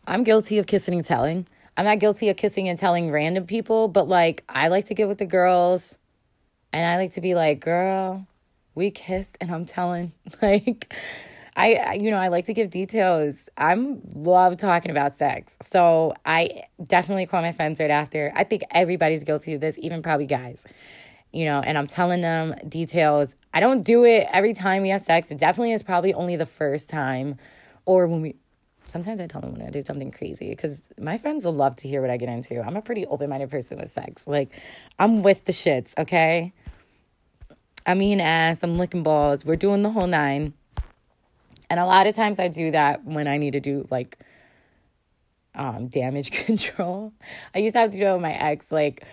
I'm 0.06 0.24
guilty 0.24 0.58
of 0.58 0.66
kissing 0.66 0.94
and 0.94 1.04
telling. 1.04 1.46
I'm 1.76 1.84
not 1.84 1.98
guilty 1.98 2.30
of 2.30 2.38
kissing 2.38 2.68
and 2.68 2.78
telling 2.78 3.10
random 3.10 3.44
people, 3.46 3.88
but 3.88 4.08
like 4.08 4.42
I 4.48 4.68
like 4.68 4.86
to 4.86 4.94
get 4.94 5.08
with 5.08 5.18
the 5.18 5.26
girls 5.26 5.98
and 6.72 6.86
I 6.86 6.96
like 6.96 7.12
to 7.12 7.20
be 7.20 7.34
like, 7.34 7.60
girl, 7.60 8.26
we 8.74 8.90
kissed 8.90 9.36
and 9.40 9.50
I'm 9.50 9.66
telling. 9.66 10.12
Like 10.42 10.92
I, 11.56 11.94
you 11.94 12.10
know, 12.10 12.18
I 12.18 12.28
like 12.28 12.46
to 12.46 12.52
give 12.52 12.68
details. 12.68 13.48
I'm 13.56 14.02
love 14.14 14.58
talking 14.58 14.90
about 14.90 15.14
sex. 15.14 15.56
So 15.62 16.14
I 16.26 16.64
definitely 16.86 17.24
call 17.26 17.40
my 17.40 17.52
friends 17.52 17.80
right 17.80 17.90
after. 17.90 18.30
I 18.36 18.44
think 18.44 18.62
everybody's 18.70 19.24
guilty 19.24 19.54
of 19.54 19.62
this, 19.62 19.78
even 19.78 20.02
probably 20.02 20.26
guys. 20.26 20.64
You 21.32 21.46
know, 21.46 21.60
and 21.60 21.78
I'm 21.78 21.86
telling 21.86 22.20
them 22.20 22.54
details. 22.68 23.36
I 23.54 23.60
don't 23.60 23.82
do 23.82 24.04
it 24.04 24.26
every 24.32 24.52
time 24.52 24.82
we 24.82 24.90
have 24.90 25.00
sex. 25.00 25.30
It 25.30 25.38
definitely 25.38 25.72
is 25.72 25.82
probably 25.82 26.12
only 26.12 26.36
the 26.36 26.46
first 26.46 26.88
time 26.88 27.36
or 27.86 28.06
when 28.06 28.20
we 28.20 28.36
sometimes 28.88 29.20
I 29.20 29.26
tell 29.26 29.40
them 29.40 29.52
when 29.52 29.62
I 29.62 29.70
do 29.70 29.82
something 29.84 30.10
crazy 30.10 30.50
because 30.50 30.88
my 30.98 31.18
friends 31.18 31.44
will 31.44 31.54
love 31.54 31.74
to 31.76 31.88
hear 31.88 32.00
what 32.00 32.10
I 32.10 32.16
get 32.16 32.28
into. 32.28 32.60
I'm 32.60 32.76
a 32.76 32.82
pretty 32.82 33.06
open 33.06 33.30
minded 33.30 33.50
person 33.50 33.78
with 33.78 33.90
sex. 33.90 34.26
Like, 34.26 34.50
I'm 34.98 35.22
with 35.22 35.44
the 35.44 35.52
shits, 35.52 35.96
okay? 35.98 36.52
I 37.84 37.94
mean, 37.94 38.20
ass, 38.20 38.62
I'm 38.62 38.78
licking 38.78 39.02
balls. 39.02 39.44
We're 39.44 39.56
doing 39.56 39.82
the 39.82 39.90
whole 39.90 40.06
nine. 40.06 40.54
And 41.68 41.80
a 41.80 41.86
lot 41.86 42.06
of 42.06 42.14
times 42.14 42.38
I 42.38 42.48
do 42.48 42.70
that 42.70 43.04
when 43.04 43.26
I 43.26 43.38
need 43.38 43.52
to 43.52 43.60
do 43.60 43.86
like 43.90 44.18
um, 45.54 45.88
damage 45.88 46.30
control. 46.46 47.12
I 47.54 47.58
used 47.58 47.74
to 47.74 47.80
have 47.80 47.90
to 47.90 47.98
do 47.98 48.06
it 48.06 48.12
with 48.12 48.22
my 48.22 48.34
ex. 48.34 48.70
Like, 48.70 49.04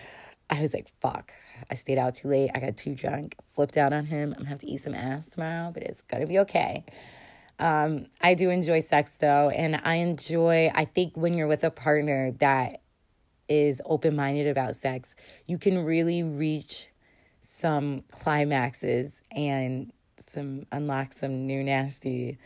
I 0.49 0.61
was 0.61 0.73
like, 0.73 0.87
fuck. 1.01 1.31
I 1.69 1.75
stayed 1.75 1.97
out 1.97 2.15
too 2.15 2.27
late. 2.27 2.51
I 2.53 2.59
got 2.59 2.77
too 2.77 2.93
drunk, 2.93 3.35
flipped 3.55 3.77
out 3.77 3.93
on 3.93 4.05
him. 4.05 4.33
I'm 4.33 4.39
gonna 4.39 4.49
have 4.49 4.59
to 4.59 4.67
eat 4.67 4.77
some 4.77 4.93
ass 4.93 5.29
tomorrow, 5.29 5.71
but 5.73 5.83
it's 5.83 6.01
gonna 6.01 6.27
be 6.27 6.39
okay. 6.39 6.83
Um, 7.59 8.07
I 8.21 8.33
do 8.33 8.49
enjoy 8.49 8.81
sex 8.81 9.17
though, 9.17 9.49
and 9.49 9.79
I 9.83 9.95
enjoy, 9.95 10.71
I 10.73 10.85
think 10.85 11.15
when 11.15 11.35
you're 11.35 11.47
with 11.47 11.63
a 11.63 11.71
partner 11.71 12.31
that 12.39 12.81
is 13.47 13.81
open 13.85 14.15
minded 14.15 14.47
about 14.47 14.75
sex, 14.75 15.15
you 15.45 15.57
can 15.57 15.83
really 15.83 16.23
reach 16.23 16.89
some 17.41 18.03
climaxes 18.11 19.21
and 19.31 19.91
some 20.17 20.65
unlock 20.71 21.13
some 21.13 21.45
new 21.47 21.63
nasty 21.63 22.37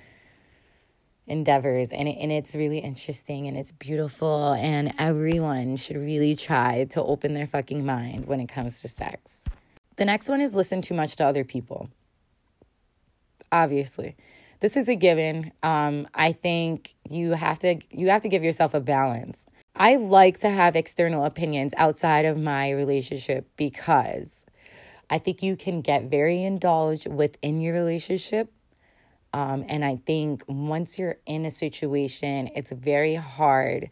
endeavors 1.27 1.91
and 1.91 2.07
and 2.07 2.31
it's 2.31 2.55
really 2.55 2.79
interesting 2.79 3.47
and 3.47 3.57
it's 3.57 3.71
beautiful 3.73 4.53
and 4.53 4.93
everyone 4.97 5.75
should 5.75 5.97
really 5.97 6.35
try 6.35 6.85
to 6.85 7.03
open 7.03 7.33
their 7.33 7.47
fucking 7.47 7.85
mind 7.85 8.25
when 8.25 8.39
it 8.39 8.47
comes 8.47 8.81
to 8.81 8.87
sex. 8.87 9.45
The 9.97 10.05
next 10.05 10.29
one 10.29 10.41
is 10.41 10.55
listen 10.55 10.81
too 10.81 10.93
much 10.93 11.15
to 11.17 11.25
other 11.25 11.43
people. 11.43 11.89
Obviously. 13.51 14.15
This 14.59 14.75
is 14.75 14.89
a 14.89 14.95
given. 14.95 15.51
Um, 15.61 16.07
I 16.15 16.31
think 16.31 16.95
you 17.07 17.31
have 17.31 17.59
to 17.59 17.77
you 17.91 18.09
have 18.09 18.21
to 18.21 18.29
give 18.29 18.43
yourself 18.43 18.73
a 18.73 18.79
balance. 18.79 19.45
I 19.75 19.97
like 19.97 20.39
to 20.39 20.49
have 20.49 20.75
external 20.75 21.23
opinions 21.23 21.73
outside 21.77 22.25
of 22.25 22.37
my 22.37 22.71
relationship 22.71 23.47
because 23.57 24.45
I 25.09 25.19
think 25.19 25.41
you 25.41 25.55
can 25.55 25.81
get 25.81 26.03
very 26.03 26.43
indulged 26.43 27.07
within 27.07 27.61
your 27.61 27.73
relationship. 27.73 28.51
Um, 29.33 29.65
and 29.69 29.83
I 29.85 29.97
think 30.05 30.43
once 30.47 30.97
you're 30.97 31.17
in 31.25 31.45
a 31.45 31.51
situation, 31.51 32.49
it's 32.55 32.71
very 32.71 33.15
hard 33.15 33.89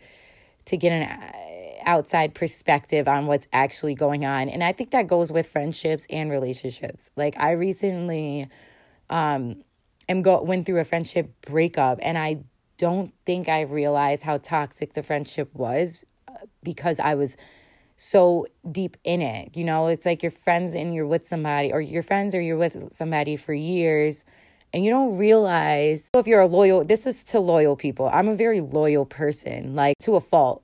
to 0.65 0.77
get 0.77 0.91
an 0.91 1.03
uh, 1.03 1.89
outside 1.89 2.33
perspective 2.33 3.07
on 3.07 3.27
what's 3.27 3.47
actually 3.53 3.95
going 3.95 4.25
on. 4.25 4.49
And 4.49 4.63
I 4.63 4.71
think 4.73 4.91
that 4.91 5.07
goes 5.07 5.31
with 5.31 5.47
friendships 5.47 6.05
and 6.09 6.31
relationships. 6.31 7.09
Like 7.15 7.39
I 7.39 7.51
recently 7.51 8.49
um 9.09 9.63
am 10.09 10.23
go 10.23 10.41
went 10.41 10.65
through 10.65 10.79
a 10.79 10.83
friendship 10.83 11.29
breakup 11.41 11.99
and 12.01 12.17
I 12.17 12.39
don't 12.77 13.13
think 13.25 13.47
I 13.47 13.61
realized 13.61 14.23
how 14.23 14.37
toxic 14.37 14.93
the 14.93 15.03
friendship 15.03 15.53
was 15.53 15.99
uh, 16.27 16.33
because 16.63 16.99
I 16.99 17.15
was 17.15 17.37
so 17.97 18.47
deep 18.69 18.97
in 19.03 19.21
it. 19.21 19.55
You 19.55 19.63
know, 19.63 19.87
it's 19.87 20.05
like 20.05 20.23
you're 20.23 20.31
friends 20.31 20.73
and 20.73 20.93
you're 20.93 21.07
with 21.07 21.25
somebody, 21.27 21.71
or 21.71 21.81
you're 21.81 22.03
friends 22.03 22.35
or 22.35 22.41
you're 22.41 22.57
with 22.57 22.91
somebody 22.91 23.35
for 23.35 23.53
years, 23.53 24.25
and 24.73 24.83
you 24.83 24.91
don't 24.91 25.17
realize 25.17 26.09
oh, 26.13 26.19
if 26.19 26.27
you're 26.27 26.41
a 26.41 26.47
loyal, 26.47 26.83
this 26.83 27.07
is 27.07 27.23
to 27.25 27.39
loyal 27.39 27.75
people. 27.75 28.09
I'm 28.13 28.27
a 28.27 28.35
very 28.35 28.61
loyal 28.61 29.05
person, 29.05 29.75
like 29.75 29.97
to 29.99 30.15
a 30.15 30.21
fault. 30.21 30.61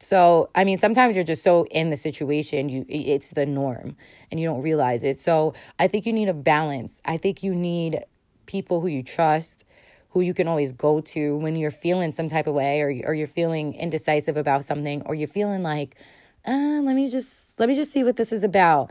So, 0.00 0.48
I 0.54 0.62
mean, 0.62 0.78
sometimes 0.78 1.16
you're 1.16 1.24
just 1.24 1.42
so 1.42 1.66
in 1.72 1.90
the 1.90 1.96
situation, 1.96 2.68
you 2.68 2.86
it's 2.88 3.30
the 3.30 3.46
norm 3.46 3.96
and 4.30 4.38
you 4.38 4.46
don't 4.46 4.62
realize 4.62 5.02
it. 5.02 5.18
So, 5.18 5.54
I 5.78 5.88
think 5.88 6.06
you 6.06 6.12
need 6.12 6.28
a 6.28 6.34
balance. 6.34 7.00
I 7.04 7.16
think 7.16 7.42
you 7.42 7.52
need 7.54 8.04
people 8.46 8.80
who 8.80 8.86
you 8.86 9.02
trust 9.02 9.64
who 10.10 10.20
you 10.20 10.34
can 10.34 10.48
always 10.48 10.72
go 10.72 11.00
to 11.00 11.36
when 11.36 11.56
you're 11.56 11.70
feeling 11.70 12.12
some 12.12 12.28
type 12.28 12.46
of 12.46 12.54
way 12.54 12.80
or, 12.80 12.92
or 13.06 13.14
you're 13.14 13.26
feeling 13.26 13.74
indecisive 13.74 14.36
about 14.36 14.64
something 14.64 15.02
or 15.02 15.14
you're 15.14 15.28
feeling 15.28 15.62
like 15.62 15.96
uh, 16.46 16.80
let 16.82 16.94
me 16.94 17.10
just 17.10 17.58
let 17.58 17.68
me 17.68 17.74
just 17.74 17.92
see 17.92 18.04
what 18.04 18.16
this 18.16 18.32
is 18.32 18.42
about. 18.42 18.90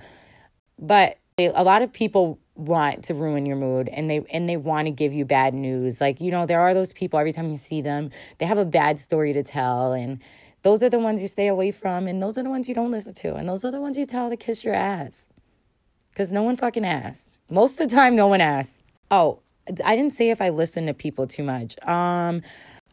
But 0.78 1.18
a 1.40 1.64
lot 1.64 1.82
of 1.82 1.94
people 1.94 2.40
want 2.56 3.04
to 3.06 3.14
ruin 3.14 3.46
your 3.46 3.56
mood 3.56 3.88
and 3.90 4.10
they 4.10 4.24
and 4.32 4.50
they 4.50 4.58
want 4.58 4.88
to 4.88 4.92
give 4.92 5.14
you 5.14 5.26
bad 5.26 5.54
news. 5.54 6.02
Like 6.02 6.22
you 6.22 6.32
know 6.32 6.46
there 6.46 6.60
are 6.60 6.74
those 6.74 6.94
people 6.94 7.20
every 7.20 7.32
time 7.32 7.50
you 7.50 7.58
see 7.58 7.82
them 7.82 8.12
they 8.38 8.46
have 8.46 8.58
a 8.58 8.66
bad 8.66 9.00
story 9.00 9.34
to 9.34 9.44
tell 9.44 9.94
and 9.94 10.20
those 10.64 10.84
are 10.84 10.90
the 10.90 11.00
ones 11.00 11.22
you 11.22 11.28
stay 11.28 11.48
away 11.48 11.72
from 11.72 12.08
and 12.08 12.22
those 12.22 12.38
are 12.38 12.44
the 12.44 12.50
ones 12.50 12.68
you 12.68 12.76
don't 12.76 12.92
listen 12.92 13.14
to 13.14 13.36
and 13.36 13.48
those 13.48 13.64
are 13.64 13.72
the 13.72 13.80
ones 13.80 13.98
you 13.98 14.06
tell 14.06 14.30
to 14.30 14.38
kiss 14.38 14.64
your 14.64 14.74
ass. 14.74 15.28
Because 16.12 16.32
no 16.32 16.44
one 16.44 16.58
fucking 16.58 16.86
asked 16.86 17.40
most 17.50 17.80
of 17.80 17.90
the 17.90 17.96
time 17.96 18.16
no 18.16 18.28
one 18.28 18.42
asked 18.42 18.82
oh 19.12 19.40
I 19.84 19.96
didn't 19.96 20.14
say 20.14 20.30
if 20.30 20.42
I 20.42 20.50
listen 20.50 20.86
to 20.88 20.94
people 20.94 21.28
too 21.28 21.44
much. 21.44 21.78
Um, 21.88 22.42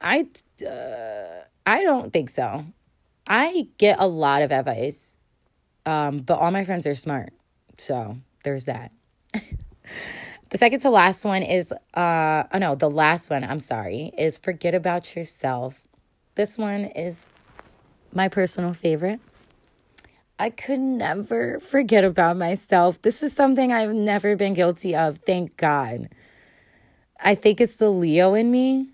I 0.00 0.26
uh, 0.66 1.45
I 1.66 1.83
don't 1.83 2.12
think 2.12 2.31
so. 2.31 2.64
I 3.26 3.69
get 3.78 3.99
a 4.00 4.07
lot 4.07 4.43
of 4.43 4.52
advice, 4.52 5.16
um, 5.87 6.19
but 6.19 6.38
all 6.38 6.50
my 6.50 6.64
friends 6.64 6.87
are 6.87 6.95
smart, 6.95 7.33
so 7.78 8.19
there's 8.43 8.66
that. 8.66 8.93
the 10.50 10.59
second 10.59 10.81
to 10.81 10.90
last 10.90 11.25
one 11.25 11.43
is 11.43 11.73
uh 11.95 12.45
oh 12.52 12.59
no, 12.59 12.75
the 12.75 12.90
last 12.90 13.31
one, 13.31 13.45
I'm 13.45 13.61
sorry, 13.61 14.12
is 14.19 14.38
forget 14.38 14.75
about 14.75 15.16
yourself. 15.16 15.81
This 16.35 16.59
one 16.59 16.85
is 16.85 17.26
my 18.12 18.28
personal 18.28 18.75
favorite. 18.75 19.21
I 20.38 20.50
could 20.50 20.81
never 20.81 21.61
forget 21.61 22.04
about 22.04 22.37
myself. 22.37 23.00
This 23.02 23.23
is 23.23 23.33
something 23.33 23.73
I've 23.73 23.95
never 23.95 24.35
been 24.35 24.52
guilty 24.52 24.95
of, 24.97 25.19
thank 25.19 25.57
God. 25.57 26.09
I 27.21 27.35
think 27.35 27.61
it's 27.61 27.76
the 27.76 27.90
Leo 27.90 28.35
in 28.35 28.50
me. 28.50 28.88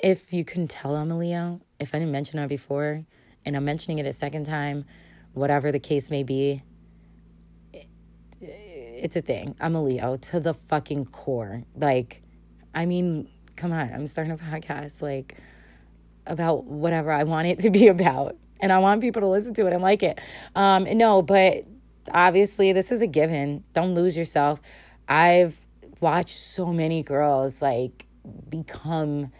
If 0.00 0.32
you 0.32 0.44
can 0.44 0.68
tell 0.68 0.94
I'm 0.94 1.10
a 1.10 1.18
Leo, 1.18 1.60
if 1.80 1.94
I 1.94 1.98
didn't 1.98 2.12
mention 2.12 2.38
that 2.38 2.48
before, 2.48 3.04
and 3.44 3.56
I'm 3.56 3.64
mentioning 3.64 3.98
it 3.98 4.06
a 4.06 4.12
second 4.12 4.44
time, 4.44 4.84
whatever 5.32 5.72
the 5.72 5.78
case 5.78 6.10
may 6.10 6.22
be, 6.22 6.62
it, 7.72 7.86
it's 8.40 9.16
a 9.16 9.22
thing. 9.22 9.56
I'm 9.60 9.74
a 9.74 9.82
Leo 9.82 10.16
to 10.16 10.40
the 10.40 10.54
fucking 10.54 11.06
core. 11.06 11.64
Like, 11.74 12.22
I 12.74 12.86
mean, 12.86 13.28
come 13.56 13.72
on, 13.72 13.92
I'm 13.92 14.06
starting 14.06 14.32
a 14.32 14.36
podcast 14.36 15.02
like 15.02 15.36
about 16.26 16.64
whatever 16.64 17.10
I 17.12 17.24
want 17.24 17.48
it 17.48 17.58
to 17.60 17.70
be 17.70 17.88
about, 17.88 18.36
and 18.60 18.72
I 18.72 18.78
want 18.78 19.00
people 19.00 19.22
to 19.22 19.28
listen 19.28 19.54
to 19.54 19.66
it 19.66 19.72
and 19.72 19.82
like 19.82 20.02
it. 20.02 20.20
Um, 20.54 20.84
no, 20.96 21.22
but 21.22 21.64
obviously, 22.12 22.72
this 22.72 22.92
is 22.92 23.02
a 23.02 23.06
given. 23.06 23.64
Don't 23.72 23.94
lose 23.94 24.16
yourself. 24.16 24.60
I've 25.08 25.65
watch 26.00 26.34
so 26.34 26.66
many 26.66 27.02
girls 27.02 27.62
like 27.62 28.06
become 28.48 29.32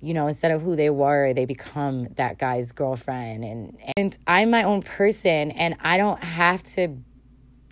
you 0.00 0.14
know 0.14 0.26
instead 0.26 0.50
of 0.50 0.62
who 0.62 0.76
they 0.76 0.90
were 0.90 1.32
they 1.32 1.44
become 1.44 2.08
that 2.16 2.38
guy's 2.38 2.72
girlfriend. 2.72 3.44
And 3.44 3.78
and 3.96 4.18
i'm 4.26 4.50
my 4.50 4.62
own 4.62 4.82
person 4.82 5.50
and 5.52 5.76
i 5.80 5.96
don't 5.96 6.22
have 6.22 6.62
to 6.74 6.96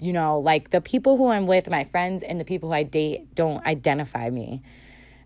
you 0.01 0.13
know 0.13 0.39
like 0.39 0.71
the 0.71 0.81
people 0.81 1.17
who 1.17 1.29
i'm 1.29 1.47
with 1.47 1.71
my 1.71 1.85
friends 1.85 2.23
and 2.23 2.41
the 2.41 2.45
people 2.45 2.69
who 2.71 2.75
i 2.75 2.83
date 2.83 3.35
don't 3.35 3.65
identify 3.67 4.31
me. 4.31 4.63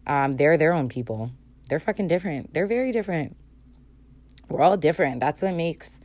Um 0.06 0.36
they're 0.36 0.56
their 0.56 0.72
own 0.72 0.88
people. 0.88 1.30
They're 1.68 1.80
fucking 1.80 2.08
different. 2.08 2.52
They're 2.52 2.66
very 2.66 2.92
different. 2.92 3.36
We're 4.48 4.60
all 4.60 4.76
different. 4.76 5.20
That's 5.20 5.40
what 5.40 5.54
makes 5.54 6.00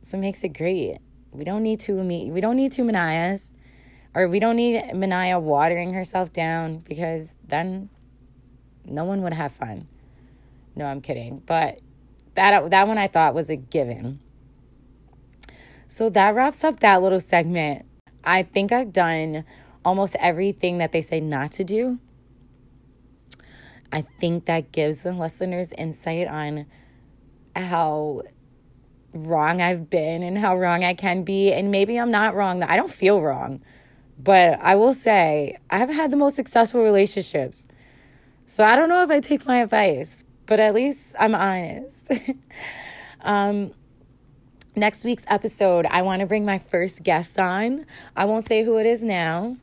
that's 0.00 0.12
what 0.12 0.20
makes 0.20 0.44
it 0.44 0.50
great. 0.50 0.98
We 1.30 1.44
don't 1.44 1.62
need 1.62 1.80
to 1.80 1.92
meet 2.02 2.32
we 2.32 2.40
don't 2.40 2.56
need 2.56 2.72
two 2.72 2.84
manias 2.84 3.52
or 4.14 4.28
we 4.28 4.38
don't 4.38 4.56
need 4.56 4.82
Manaya 4.92 5.40
watering 5.40 5.92
herself 5.92 6.32
down 6.32 6.78
because 6.78 7.34
then 7.46 7.88
no 8.84 9.04
one 9.04 9.22
would 9.22 9.32
have 9.32 9.52
fun. 9.52 9.88
No, 10.74 10.86
I'm 10.86 11.00
kidding. 11.00 11.42
But 11.46 11.80
that 12.34 12.70
that 12.70 12.88
one 12.88 12.98
I 12.98 13.08
thought 13.08 13.34
was 13.34 13.50
a 13.50 13.56
given. 13.56 14.20
So 15.88 16.08
that 16.10 16.34
wraps 16.34 16.64
up 16.64 16.80
that 16.80 17.02
little 17.02 17.20
segment. 17.20 17.84
I 18.24 18.42
think 18.42 18.72
I've 18.72 18.92
done 18.92 19.44
almost 19.84 20.16
everything 20.18 20.78
that 20.78 20.92
they 20.92 21.02
say 21.02 21.20
not 21.20 21.52
to 21.52 21.64
do. 21.64 21.98
I 23.92 24.02
think 24.02 24.46
that 24.46 24.72
gives 24.72 25.02
the 25.02 25.12
listeners 25.12 25.72
insight 25.76 26.26
on 26.28 26.66
how 27.54 28.22
wrong 29.12 29.60
I've 29.60 29.90
been 29.90 30.22
and 30.22 30.38
how 30.38 30.56
wrong 30.56 30.82
I 30.82 30.94
can 30.94 31.24
be. 31.24 31.52
And 31.52 31.70
maybe 31.70 31.98
I'm 31.98 32.10
not 32.10 32.34
wrong. 32.34 32.62
I 32.62 32.76
don't 32.76 32.90
feel 32.90 33.20
wrong. 33.20 33.62
But 34.22 34.60
I 34.60 34.76
will 34.76 34.94
say, 34.94 35.58
I've 35.70 35.88
had 35.88 36.10
the 36.10 36.16
most 36.16 36.36
successful 36.36 36.82
relationships. 36.82 37.66
So 38.46 38.64
I 38.64 38.76
don't 38.76 38.88
know 38.88 39.02
if 39.02 39.10
I 39.10 39.20
take 39.20 39.46
my 39.46 39.62
advice, 39.62 40.22
but 40.46 40.60
at 40.60 40.74
least 40.74 41.16
I'm 41.18 41.34
honest. 41.34 42.10
um, 43.22 43.72
next 44.76 45.04
week's 45.04 45.24
episode, 45.26 45.86
I 45.86 46.02
want 46.02 46.20
to 46.20 46.26
bring 46.26 46.44
my 46.44 46.58
first 46.58 47.02
guest 47.02 47.38
on. 47.38 47.86
I 48.14 48.26
won't 48.26 48.46
say 48.46 48.64
who 48.64 48.76
it 48.78 48.86
is 48.86 49.02
now, 49.02 49.56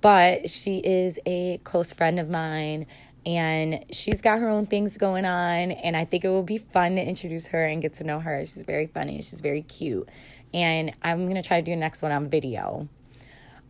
but 0.00 0.48
she 0.48 0.78
is 0.78 1.18
a 1.26 1.58
close 1.64 1.92
friend 1.92 2.18
of 2.18 2.30
mine 2.30 2.86
and 3.26 3.84
she's 3.92 4.22
got 4.22 4.38
her 4.38 4.48
own 4.48 4.64
things 4.64 4.96
going 4.96 5.26
on 5.26 5.72
and 5.72 5.94
i 5.94 6.06
think 6.06 6.24
it 6.24 6.28
will 6.28 6.42
be 6.42 6.56
fun 6.56 6.96
to 6.96 7.02
introduce 7.06 7.46
her 7.48 7.66
and 7.66 7.82
get 7.82 7.92
to 7.92 8.02
know 8.02 8.18
her 8.18 8.44
she's 8.46 8.64
very 8.64 8.86
funny 8.86 9.20
she's 9.20 9.42
very 9.42 9.60
cute 9.60 10.08
and 10.54 10.92
i'm 11.02 11.24
going 11.24 11.34
to 11.34 11.46
try 11.46 11.60
to 11.60 11.64
do 11.64 11.72
the 11.72 11.76
next 11.76 12.00
one 12.00 12.12
on 12.12 12.30
video 12.30 12.88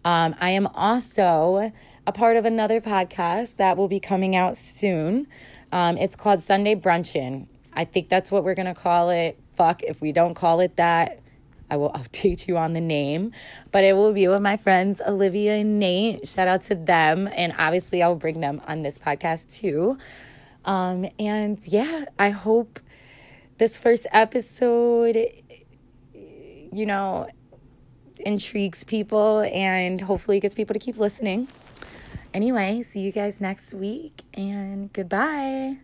um, 0.05 0.35
I 0.41 0.51
am 0.51 0.67
also 0.69 1.73
a 2.07 2.13
part 2.13 2.37
of 2.37 2.45
another 2.45 2.81
podcast 2.81 3.57
that 3.57 3.77
will 3.77 3.89
be 3.89 4.01
coming 4.01 4.35
out 4.35 4.57
soon. 4.57 5.27
Um, 5.73 5.97
it's 5.97 6.17
called 6.17 6.43
Sunday 6.43 6.75
Brunchin'. 6.75 7.47
I 7.73 7.85
think 7.85 8.09
that's 8.09 8.31
what 8.31 8.43
we're 8.43 8.55
going 8.55 8.67
to 8.67 8.75
call 8.75 9.11
it. 9.11 9.39
Fuck 9.55 9.83
if 9.83 10.01
we 10.01 10.13
don't 10.13 10.35
call 10.35 10.61
it 10.61 10.77
that. 10.77 11.21
I 11.71 11.77
will 11.77 11.93
update 11.95 12.49
you 12.49 12.57
on 12.57 12.73
the 12.73 12.81
name, 12.81 13.33
but 13.71 13.85
it 13.85 13.95
will 13.95 14.13
be 14.13 14.27
with 14.27 14.41
my 14.41 14.57
friends 14.57 15.01
Olivia 15.07 15.57
and 15.57 15.79
Nate. 15.79 16.27
Shout 16.27 16.49
out 16.49 16.63
to 16.65 16.75
them. 16.75 17.29
And 17.37 17.55
obviously, 17.59 18.03
I'll 18.03 18.17
bring 18.17 18.41
them 18.41 18.61
on 18.67 18.83
this 18.83 18.99
podcast 18.99 19.51
too. 19.51 19.99
Um, 20.65 21.09
and 21.19 21.59
yeah, 21.67 22.07
I 22.19 22.31
hope 22.31 22.81
this 23.59 23.79
first 23.79 24.07
episode, 24.13 25.17
you 26.15 26.87
know, 26.87 27.29
intrigues 28.25 28.85
people 28.85 29.41
and 29.41 30.01
hopefully 30.01 30.41
gets 30.41 30.55
people 30.55 30.75
to 30.75 30.81
keep 30.81 30.99
listening. 30.99 31.49
Anyway, 32.33 32.83
see 32.83 33.01
you 33.01 33.13
guys 33.13 33.41
next 33.41 33.75
week 33.75 34.23
and 34.35 34.93
goodbye. 34.93 35.79